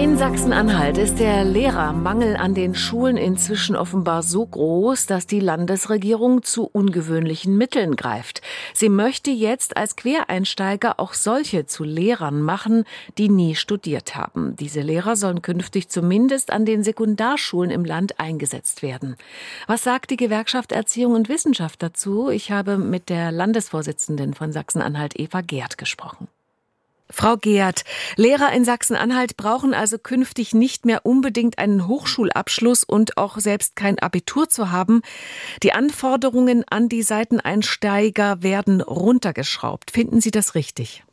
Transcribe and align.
In 0.00 0.16
Sachsen-Anhalt 0.16 0.96
ist 0.96 1.18
der 1.18 1.44
Lehrermangel 1.44 2.34
an 2.34 2.54
den 2.54 2.74
Schulen 2.74 3.18
inzwischen 3.18 3.76
offenbar 3.76 4.22
so 4.22 4.46
groß, 4.46 5.04
dass 5.04 5.26
die 5.26 5.40
Landesregierung 5.40 6.42
zu 6.42 6.64
ungewöhnlichen 6.64 7.58
Mitteln 7.58 7.96
greift. 7.96 8.40
Sie 8.72 8.88
möchte 8.88 9.30
jetzt 9.30 9.76
als 9.76 9.96
Quereinsteiger 9.96 10.98
auch 10.98 11.12
solche 11.12 11.66
zu 11.66 11.84
Lehrern 11.84 12.40
machen, 12.40 12.84
die 13.18 13.28
nie 13.28 13.54
studiert 13.54 14.16
haben. 14.16 14.56
Diese 14.56 14.80
Lehrer 14.80 15.16
sollen 15.16 15.42
künftig 15.42 15.90
zumindest 15.90 16.50
an 16.50 16.64
den 16.64 16.82
Sekundarschulen 16.82 17.70
im 17.70 17.84
Land 17.84 18.18
eingesetzt 18.18 18.80
werden. 18.80 19.16
Was 19.66 19.82
sagt 19.82 20.08
die 20.10 20.16
Gewerkschaft 20.16 20.72
Erziehung 20.72 21.12
und 21.12 21.28
Wissenschaft 21.28 21.82
dazu? 21.82 22.30
Ich 22.30 22.50
habe 22.50 22.78
mit 22.78 23.10
der 23.10 23.32
Landesvorsitzenden 23.32 24.32
von 24.32 24.50
Sachsen-Anhalt, 24.50 25.20
Eva 25.20 25.42
Gerd, 25.42 25.76
gesprochen. 25.76 26.26
Frau 27.10 27.36
Geert, 27.36 27.84
Lehrer 28.16 28.52
in 28.52 28.64
Sachsen-Anhalt 28.64 29.36
brauchen 29.36 29.74
also 29.74 29.98
künftig 29.98 30.54
nicht 30.54 30.86
mehr 30.86 31.04
unbedingt 31.04 31.58
einen 31.58 31.86
Hochschulabschluss 31.86 32.84
und 32.84 33.16
auch 33.16 33.38
selbst 33.38 33.76
kein 33.76 33.98
Abitur 33.98 34.48
zu 34.48 34.70
haben. 34.70 35.02
Die 35.62 35.72
Anforderungen 35.72 36.64
an 36.68 36.88
die 36.88 37.02
Seiteneinsteiger 37.02 38.42
werden 38.42 38.80
runtergeschraubt. 38.80 39.90
Finden 39.90 40.20
Sie 40.20 40.30
das 40.30 40.54
richtig? 40.54 41.04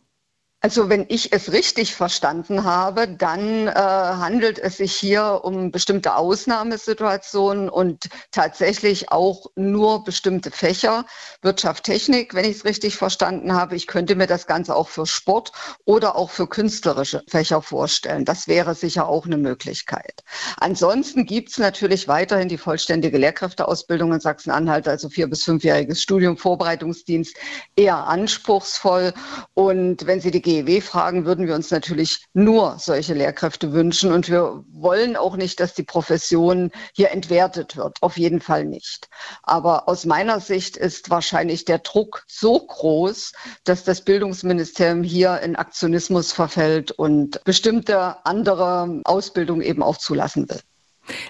Also 0.59 0.89
wenn 0.89 1.05
ich 1.07 1.33
es 1.33 1.51
richtig 1.51 1.93
verstanden 1.93 2.63
habe, 2.63 3.07
dann 3.07 3.67
äh, 3.67 3.71
handelt 3.73 4.57
es 4.57 4.77
sich 4.77 4.95
hier 4.95 5.41
um 5.43 5.69
bestimmte 5.69 6.15
Ausnahmesituationen 6.15 7.69
und 7.69 8.09
tatsächlich 8.31 9.11
auch 9.11 9.45
nur 9.55 10.03
bestimmte 10.03 10.49
Fächer, 10.49 11.05
Wirtschaft, 11.43 11.83
Technik, 11.83 12.33
wenn 12.33 12.43
ich 12.43 12.57
es 12.57 12.65
richtig 12.65 12.95
verstanden 12.95 13.53
habe. 13.53 13.75
Ich 13.75 13.85
könnte 13.85 14.15
mir 14.15 14.25
das 14.25 14.47
Ganze 14.47 14.75
auch 14.75 14.89
für 14.89 15.05
Sport 15.05 15.51
oder 15.85 16.15
auch 16.15 16.31
für 16.31 16.47
künstlerische 16.47 17.21
Fächer 17.27 17.61
vorstellen. 17.61 18.25
Das 18.25 18.47
wäre 18.47 18.73
sicher 18.73 19.07
auch 19.07 19.27
eine 19.27 19.37
Möglichkeit. 19.37 20.23
Ansonsten 20.57 21.27
gibt 21.27 21.49
es 21.51 21.59
natürlich 21.59 22.07
weiterhin 22.07 22.49
die 22.49 22.57
vollständige 22.57 23.19
Lehrkräfteausbildung 23.19 24.11
in 24.11 24.19
Sachsen-Anhalt, 24.21 24.87
also 24.87 25.09
vier 25.09 25.27
bis 25.27 25.43
fünfjähriges 25.43 26.01
Studium, 26.01 26.35
Vorbereitungsdienst, 26.35 27.35
eher 27.75 28.07
anspruchsvoll. 28.07 29.13
Und 29.53 30.07
wenn 30.07 30.19
Sie 30.19 30.31
die 30.31 30.46
GEW 30.47 30.79
fragen, 30.79 31.25
würden 31.25 31.45
wir 31.45 31.55
uns 31.55 31.71
natürlich 31.71 32.25
nur 32.33 32.77
solche 32.79 33.13
Lehrkräfte 33.13 33.73
wünschen. 33.73 34.13
Und 34.13 34.29
wir 34.29 34.63
wollen 34.71 35.17
auch 35.17 35.35
nicht, 35.35 35.59
dass 35.59 35.73
die 35.73 35.83
Profession 35.83 36.71
hier 36.93 37.11
entwertet 37.11 37.75
wird. 37.75 37.97
Auf 38.01 38.17
jeden 38.17 38.39
Fall 38.39 38.63
nicht. 38.63 39.09
Aber 39.43 39.89
aus 39.89 40.05
meiner 40.05 40.39
Sicht 40.39 40.77
ist 40.77 41.09
wahrscheinlich 41.09 41.65
der 41.65 41.79
Druck 41.79 42.23
so 42.27 42.59
groß, 42.59 43.33
dass 43.65 43.83
das 43.83 44.01
Bildungsministerium 44.01 45.03
hier 45.03 45.41
in 45.41 45.57
Aktionismus 45.57 46.31
verfällt 46.31 46.91
und 46.91 47.43
bestimmte 47.43 48.25
andere 48.25 49.01
Ausbildung 49.03 49.61
eben 49.61 49.83
auch 49.83 49.97
zulassen 49.97 50.49
will. 50.49 50.61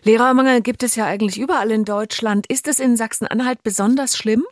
Lehrermangel 0.04 0.62
gibt 0.62 0.84
es 0.84 0.95
ja 0.95 1.06
eigentlich 1.06 1.40
überall 1.40 1.72
in 1.72 1.86
Deutschland. 1.86 2.48
Ist 2.48 2.68
es 2.68 2.80
in 2.80 2.98
Sachsen-Anhalt 2.98 3.64
besonders 3.64 4.16
schlimm? 4.16 4.45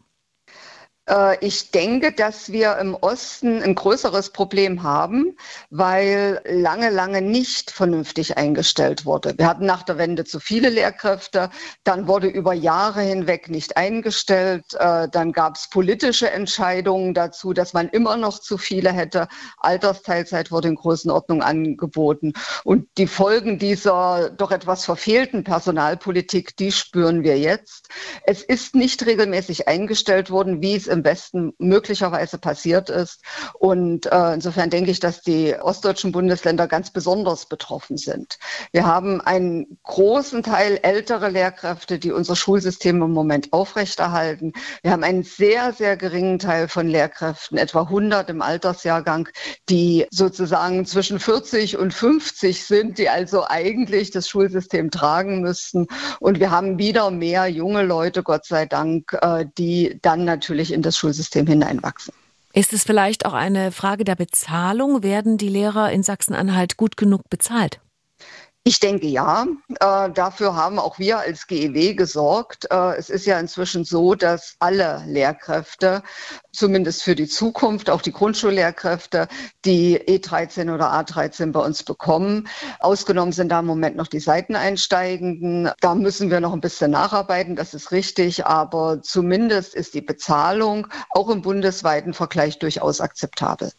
Äh, 1.10 1.38
ich 1.46 1.72
denke, 1.72 2.12
dass 2.12 2.52
wir 2.52 2.78
im 2.78 2.96
Osten 2.96 3.62
ein 3.62 3.76
größeres 3.76 4.32
Problem 4.32 4.84
haben, 4.84 5.38
weil 5.70 6.42
lange, 6.46 6.90
lange 6.90 7.22
nicht 7.22 7.72
vernünftig 7.72 8.38
eingestellt 8.38 9.06
wurde. 9.06 9.38
Wir 9.38 9.48
hatten 9.48 9.66
nach 9.66 9.84
der 9.84 9.98
Wende 9.98 10.26
zu 10.26 10.40
viele 10.40 10.70
Lehrkräfte, 10.70 11.50
dann 11.84 12.08
wurde 12.08 12.28
über 12.28 12.54
Jahre 12.54 13.02
hinweg 13.02 13.50
nicht 13.50 13.78
eingestellt, 13.78 14.66
äh, 14.80 15.08
dann 15.10 15.32
gab 15.32 15.56
es 15.56 15.70
politische 15.70 16.30
Entscheidungen 16.32 17.14
dazu, 17.14 17.54
dass 17.54 17.74
man 17.74 17.90
immer 17.90 18.18
noch 18.18 18.40
zu 18.40 18.58
viele 18.58 18.92
hätte. 18.92 19.28
Altersteilzeit 19.58 20.52
wurde 20.52 20.70
in 20.70 20.76
Größenordnung 20.76 21.42
angeboten. 21.42 22.34
Und 22.64 22.88
die 22.98 23.08
Folgen 23.08 23.60
dieser 23.60 24.30
doch 24.32 24.52
etwas 24.52 24.86
verfehlten 24.86 25.44
Personalpolitik, 25.44 26.56
die 26.58 26.72
spüren 26.72 27.24
wir 27.24 27.38
jetzt. 27.38 27.90
Es 28.26 28.42
ist 28.42 28.76
nicht 28.76 29.06
regelmäßig 29.06 29.68
eingestellt 29.68 30.32
worden, 30.32 30.62
wie 30.62 30.76
es 30.76 30.88
im 30.96 31.04
Westen 31.04 31.54
möglicherweise 31.60 32.38
passiert 32.38 32.90
ist. 32.90 33.22
Und 33.54 34.08
äh, 34.08 34.34
insofern 34.34 34.70
denke 34.70 34.92
ich, 34.92 35.00
dass 35.00 35.22
die 35.22 35.56
ostdeutschen 35.56 36.12
Bundesländer 36.12 36.68
ganz 36.68 36.92
besonders 36.92 37.46
betroffen 37.46 37.98
sind. 37.98 38.38
Wir 38.72 38.86
haben 38.86 39.22
einen 39.22 39.78
großen 39.84 40.42
Teil 40.44 40.80
ältere 40.82 41.30
Lehrkräfte, 41.30 42.00
die 42.00 42.12
unser 42.12 42.36
Schulsystem 42.36 43.02
im 43.02 43.12
Moment 43.12 43.54
aufrechterhalten. 43.54 44.54
Wir 44.82 44.92
haben 44.92 45.04
einen 45.04 45.24
sehr, 45.24 45.74
sehr 45.74 45.98
geringen 45.98 46.40
Teil 46.40 46.68
von 46.68 46.88
Lehrkräften, 46.88 47.58
etwa 47.58 47.82
100 47.82 48.30
im 48.30 48.42
Altersjahrgang, 48.42 49.30
die 49.70 50.08
sozusagen 50.10 50.86
zwischen 50.86 51.20
40 51.20 51.78
und 51.78 51.94
50 51.94 52.66
sind, 52.66 52.98
die 52.98 53.10
also 53.10 53.46
eigentlich 53.48 54.12
das 54.12 54.30
Schulsystem 54.30 54.92
tragen 54.92 55.42
müssten. 55.42 55.88
Und 56.20 56.40
wir 56.40 56.52
haben 56.52 56.78
wieder 56.78 57.12
mehr 57.12 57.48
junge 57.48 57.84
Leute, 57.84 58.24
Gott 58.24 58.46
sei 58.46 58.66
Dank, 58.66 59.18
äh, 59.22 59.46
die 59.58 60.00
dann 60.02 60.26
natürlich 60.26 60.72
in 60.72 60.82
das 60.86 60.98
Schulsystem 60.98 61.48
hineinwachsen. 61.48 62.14
Ist 62.54 62.72
es 62.72 62.84
vielleicht 62.84 63.26
auch 63.26 63.34
eine 63.34 63.74
Frage 63.74 64.06
der 64.06 64.16
Bezahlung? 64.16 65.04
Werden 65.04 65.38
die 65.38 65.50
Lehrer 65.50 65.92
in 65.92 66.04
Sachsen-Anhalt 66.04 66.78
gut 66.78 66.96
genug 66.96 67.30
bezahlt? 67.30 67.82
Ich 68.68 68.80
denke 68.80 69.06
ja. 69.06 69.46
Äh, 69.80 70.10
dafür 70.10 70.56
haben 70.56 70.80
auch 70.80 70.98
wir 70.98 71.20
als 71.20 71.46
GEW 71.46 71.94
gesorgt. 71.94 72.66
Äh, 72.72 72.96
es 72.96 73.12
ist 73.12 73.28
ja 73.28 73.40
inzwischen 73.40 73.86
so, 73.86 74.16
dass 74.16 74.56
alle 74.58 75.04
Lehrkräfte, 75.06 76.02
zumindest 76.52 77.04
für 77.04 77.14
die 77.14 77.28
Zukunft, 77.28 77.92
auch 77.92 78.02
die 78.02 78.12
Grundschullehrkräfte, 78.12 79.28
die 79.66 80.00
E13 80.00 80.74
oder 80.74 80.92
A13 80.92 81.52
bei 81.52 81.60
uns 81.60 81.84
bekommen. 81.84 82.48
Ausgenommen 82.80 83.34
sind 83.34 83.50
da 83.50 83.60
im 83.60 83.68
Moment 83.68 83.98
noch 83.98 84.08
die 84.08 84.20
Seiteneinsteigenden. 84.20 85.70
Da 85.80 85.94
müssen 85.94 86.32
wir 86.32 86.40
noch 86.40 86.54
ein 86.54 86.62
bisschen 86.62 86.90
nacharbeiten, 86.90 87.56
das 87.56 87.76
ist 87.76 87.92
richtig. 87.92 88.48
Aber 88.48 89.00
zumindest 89.04 89.76
ist 89.76 89.94
die 89.94 90.02
Bezahlung 90.02 90.88
auch 91.12 91.30
im 91.30 91.44
bundesweiten 91.44 92.16
Vergleich 92.16 92.58
durchaus 92.58 93.00
akzeptabel. 93.00 93.72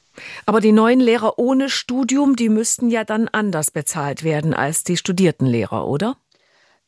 Aber 0.46 0.60
die 0.60 0.72
neuen 0.72 1.00
Lehrer 1.00 1.38
ohne 1.38 1.68
Studium, 1.68 2.36
die 2.36 2.48
müssten 2.48 2.88
ja 2.90 3.04
dann 3.04 3.28
anders 3.28 3.70
bezahlt 3.70 4.22
werden 4.22 4.54
als 4.54 4.84
die 4.84 4.96
studierten 4.96 5.46
Lehrer, 5.46 5.86
oder? 5.86 6.16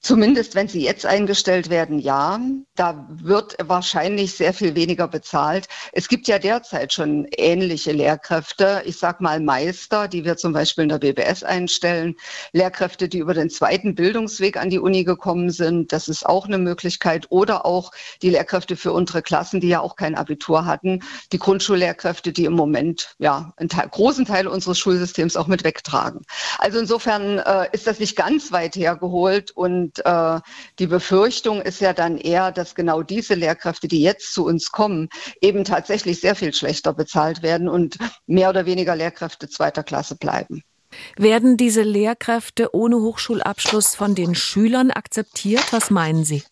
Zumindest 0.00 0.54
wenn 0.54 0.68
sie 0.68 0.84
jetzt 0.84 1.04
eingestellt 1.04 1.70
werden, 1.70 1.98
ja. 1.98 2.40
Da 2.76 3.08
wird 3.10 3.56
wahrscheinlich 3.60 4.34
sehr 4.34 4.54
viel 4.54 4.76
weniger 4.76 5.08
bezahlt. 5.08 5.66
Es 5.92 6.06
gibt 6.06 6.28
ja 6.28 6.38
derzeit 6.38 6.92
schon 6.92 7.26
ähnliche 7.36 7.90
Lehrkräfte. 7.90 8.82
Ich 8.86 8.98
sage 8.98 9.24
mal 9.24 9.40
Meister, 9.40 10.06
die 10.06 10.24
wir 10.24 10.36
zum 10.36 10.52
Beispiel 10.52 10.84
in 10.84 10.88
der 10.88 10.98
BBS 10.98 11.42
einstellen. 11.42 12.14
Lehrkräfte, 12.52 13.08
die 13.08 13.18
über 13.18 13.34
den 13.34 13.50
zweiten 13.50 13.96
Bildungsweg 13.96 14.56
an 14.56 14.70
die 14.70 14.78
Uni 14.78 15.02
gekommen 15.02 15.50
sind. 15.50 15.92
Das 15.92 16.06
ist 16.06 16.24
auch 16.24 16.46
eine 16.46 16.58
Möglichkeit. 16.58 17.26
Oder 17.30 17.66
auch 17.66 17.90
die 18.22 18.30
Lehrkräfte 18.30 18.76
für 18.76 18.92
unsere 18.92 19.22
Klassen, 19.22 19.60
die 19.60 19.68
ja 19.68 19.80
auch 19.80 19.96
kein 19.96 20.14
Abitur 20.14 20.64
hatten. 20.64 21.00
Die 21.32 21.38
Grundschullehrkräfte, 21.38 22.32
die 22.32 22.44
im 22.44 22.54
Moment 22.54 23.16
ja 23.18 23.52
einen 23.56 23.68
Teil, 23.68 23.88
großen 23.88 24.26
Teil 24.26 24.46
unseres 24.46 24.78
Schulsystems 24.78 25.36
auch 25.36 25.48
mit 25.48 25.64
wegtragen. 25.64 26.20
Also 26.58 26.78
insofern 26.78 27.38
äh, 27.38 27.66
ist 27.72 27.88
das 27.88 27.98
nicht 27.98 28.14
ganz 28.14 28.52
weit 28.52 28.76
hergeholt 28.76 29.50
und 29.50 29.87
und 29.88 30.04
äh, 30.04 30.40
die 30.78 30.86
Befürchtung 30.86 31.62
ist 31.62 31.80
ja 31.80 31.92
dann 31.92 32.18
eher, 32.18 32.52
dass 32.52 32.74
genau 32.74 33.02
diese 33.02 33.34
Lehrkräfte, 33.34 33.88
die 33.88 34.02
jetzt 34.02 34.34
zu 34.34 34.44
uns 34.44 34.70
kommen, 34.70 35.08
eben 35.40 35.64
tatsächlich 35.64 36.20
sehr 36.20 36.34
viel 36.34 36.52
schlechter 36.52 36.92
bezahlt 36.92 37.42
werden 37.42 37.68
und 37.68 37.96
mehr 38.26 38.50
oder 38.50 38.66
weniger 38.66 38.94
Lehrkräfte 38.94 39.48
zweiter 39.48 39.82
Klasse 39.82 40.16
bleiben. 40.16 40.62
Werden 41.16 41.56
diese 41.56 41.82
Lehrkräfte 41.82 42.74
ohne 42.74 42.96
Hochschulabschluss 42.96 43.94
von 43.94 44.14
den 44.14 44.34
Schülern 44.34 44.90
akzeptiert? 44.90 45.72
Was 45.72 45.90
meinen 45.90 46.24
Sie? 46.24 46.42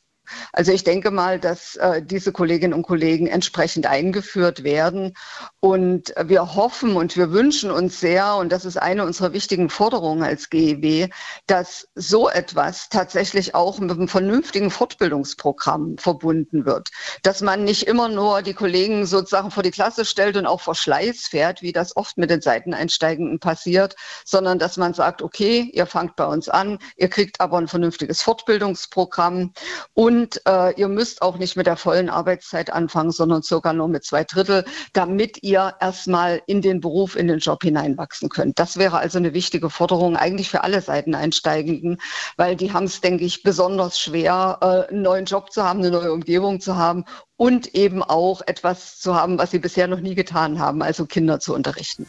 Also 0.52 0.72
ich 0.72 0.84
denke 0.84 1.10
mal, 1.10 1.38
dass 1.38 1.76
äh, 1.76 2.02
diese 2.02 2.32
Kolleginnen 2.32 2.74
und 2.74 2.82
Kollegen 2.82 3.26
entsprechend 3.26 3.86
eingeführt 3.86 4.64
werden. 4.64 5.14
Und 5.60 6.14
wir 6.22 6.54
hoffen 6.54 6.96
und 6.96 7.16
wir 7.16 7.32
wünschen 7.32 7.70
uns 7.70 8.00
sehr, 8.00 8.36
und 8.36 8.52
das 8.52 8.64
ist 8.64 8.76
eine 8.76 9.04
unserer 9.04 9.32
wichtigen 9.32 9.70
Forderungen 9.70 10.22
als 10.22 10.50
GEW, 10.50 11.08
dass 11.46 11.88
so 11.94 12.28
etwas 12.28 12.88
tatsächlich 12.88 13.54
auch 13.54 13.78
mit 13.78 13.90
einem 13.90 14.08
vernünftigen 14.08 14.70
Fortbildungsprogramm 14.70 15.98
verbunden 15.98 16.66
wird. 16.66 16.90
Dass 17.22 17.40
man 17.40 17.64
nicht 17.64 17.86
immer 17.86 18.08
nur 18.08 18.42
die 18.42 18.54
Kollegen 18.54 19.06
sozusagen 19.06 19.50
vor 19.50 19.62
die 19.62 19.70
Klasse 19.70 20.04
stellt 20.04 20.36
und 20.36 20.46
auch 20.46 20.60
vor 20.60 20.74
Schleiß 20.74 21.26
fährt, 21.28 21.62
wie 21.62 21.72
das 21.72 21.96
oft 21.96 22.18
mit 22.18 22.30
den 22.30 22.40
Seiteneinsteigenden 22.40 23.40
passiert, 23.40 23.96
sondern 24.24 24.58
dass 24.58 24.76
man 24.76 24.94
sagt, 24.94 25.22
okay, 25.22 25.70
ihr 25.72 25.86
fangt 25.86 26.16
bei 26.16 26.26
uns 26.26 26.48
an, 26.48 26.78
ihr 26.96 27.08
kriegt 27.08 27.40
aber 27.40 27.58
ein 27.58 27.68
vernünftiges 27.68 28.22
Fortbildungsprogramm 28.22 29.52
und 29.94 30.15
Und 30.16 30.40
äh, 30.48 30.72
ihr 30.80 30.88
müsst 30.88 31.20
auch 31.20 31.36
nicht 31.36 31.56
mit 31.56 31.66
der 31.66 31.76
vollen 31.76 32.08
Arbeitszeit 32.08 32.72
anfangen, 32.72 33.10
sondern 33.10 33.42
sogar 33.42 33.74
nur 33.74 33.86
mit 33.86 34.02
zwei 34.02 34.24
Drittel, 34.24 34.64
damit 34.94 35.42
ihr 35.42 35.74
erstmal 35.78 36.40
in 36.46 36.62
den 36.62 36.80
Beruf, 36.80 37.16
in 37.16 37.28
den 37.28 37.38
Job 37.38 37.62
hineinwachsen 37.62 38.30
könnt. 38.30 38.58
Das 38.58 38.78
wäre 38.78 38.96
also 38.96 39.18
eine 39.18 39.34
wichtige 39.34 39.68
Forderung 39.68 40.16
eigentlich 40.16 40.48
für 40.48 40.64
alle 40.64 40.80
Seiteneinsteigenden, 40.80 41.98
weil 42.38 42.56
die 42.56 42.72
haben 42.72 42.84
es, 42.84 43.02
denke 43.02 43.26
ich, 43.26 43.42
besonders 43.42 44.00
schwer, 44.00 44.58
äh, 44.62 44.90
einen 44.90 45.02
neuen 45.02 45.26
Job 45.26 45.52
zu 45.52 45.62
haben, 45.62 45.80
eine 45.80 45.90
neue 45.90 46.12
Umgebung 46.14 46.60
zu 46.60 46.76
haben 46.76 47.04
und 47.36 47.74
eben 47.74 48.02
auch 48.02 48.40
etwas 48.46 48.98
zu 48.98 49.14
haben, 49.14 49.36
was 49.36 49.50
sie 49.50 49.58
bisher 49.58 49.86
noch 49.86 50.00
nie 50.00 50.14
getan 50.14 50.58
haben, 50.58 50.80
also 50.80 51.04
Kinder 51.04 51.40
zu 51.40 51.54
unterrichten. 51.54 52.06